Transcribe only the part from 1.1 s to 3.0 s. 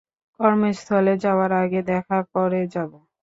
যাওয়ার আগে দেখা করে যাব।